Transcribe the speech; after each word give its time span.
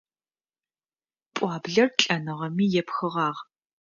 Пӏуаблэр 1.33 1.89
лӏэныгъэми 2.01 2.65
епхыгъагъ. 2.81 3.37